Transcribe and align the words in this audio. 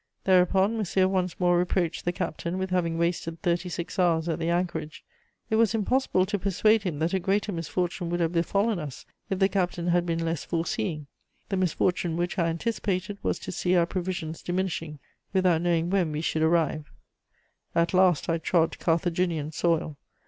Thereupon 0.23 0.77
Monsieur 0.79 1.07
once 1.07 1.39
more 1.39 1.59
reproached 1.59 2.05
the 2.05 2.11
captain 2.11 2.57
with 2.57 2.71
having 2.71 2.97
wasted 2.97 3.39
thirty 3.43 3.69
six 3.69 3.99
hours 3.99 4.27
at 4.27 4.39
the 4.39 4.49
anchorage. 4.49 5.03
It 5.51 5.57
was 5.57 5.75
impossible 5.75 6.25
to 6.25 6.39
persuade 6.39 6.81
him 6.81 6.97
that 6.97 7.13
a 7.13 7.19
greater 7.19 7.51
misfortune 7.51 8.09
would 8.09 8.19
have 8.19 8.31
befallen 8.31 8.79
us 8.79 9.05
if 9.29 9.37
the 9.37 9.47
captain 9.47 9.89
had 9.89 10.07
been 10.07 10.25
less 10.25 10.43
foreseeing. 10.43 11.05
The 11.49 11.57
misfortune 11.57 12.17
which 12.17 12.39
I 12.39 12.47
anticipated 12.47 13.19
was 13.21 13.37
to 13.37 13.51
see 13.51 13.75
our 13.75 13.85
provisions 13.85 14.41
diminishing, 14.41 14.97
without 15.33 15.61
knowing 15.61 15.91
when 15.91 16.11
we 16.11 16.21
should 16.21 16.41
arrive." 16.41 16.91
At 17.75 17.93
last 17.93 18.27
I 18.27 18.39
trod 18.39 18.79
Carthaginian 18.79 19.51
soil. 19.51 19.97